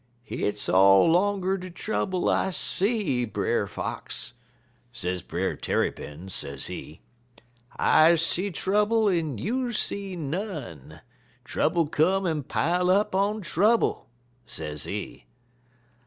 [0.23, 4.33] "'Hit's all 'longer de trouble I see, Brer Fox,'
[4.91, 7.01] sez Brer Tarrypin, sezee.
[7.77, 11.01] 'I see trouble en you see none;
[11.43, 14.09] trouble come en pile up on trouble,'
[14.43, 15.25] sezee.